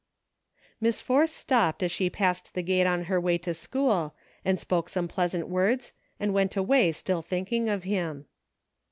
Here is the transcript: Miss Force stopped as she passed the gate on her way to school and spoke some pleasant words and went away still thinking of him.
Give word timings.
Miss 0.81 0.99
Force 0.99 1.31
stopped 1.31 1.83
as 1.83 1.91
she 1.91 2.09
passed 2.09 2.55
the 2.55 2.63
gate 2.63 2.87
on 2.87 3.03
her 3.03 3.21
way 3.21 3.37
to 3.37 3.53
school 3.53 4.15
and 4.43 4.59
spoke 4.59 4.89
some 4.89 5.07
pleasant 5.07 5.47
words 5.47 5.93
and 6.19 6.33
went 6.33 6.55
away 6.57 6.91
still 6.91 7.21
thinking 7.21 7.69
of 7.69 7.83
him. 7.83 8.25